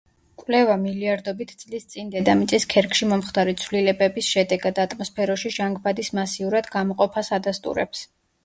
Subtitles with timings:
[0.41, 8.07] კვლევა მილიარდობით წლის წინ დედამიწის ქერქში მომხდარი ცვლილებების შედეგად, ატმოსფეროში ჟანგბადის მასიურად გამოყოფას ადასტურებს.